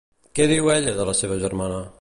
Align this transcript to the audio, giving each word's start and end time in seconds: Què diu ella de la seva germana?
Què 0.39 0.47
diu 0.51 0.71
ella 0.77 0.95
de 1.01 1.07
la 1.11 1.17
seva 1.23 1.41
germana? 1.47 1.87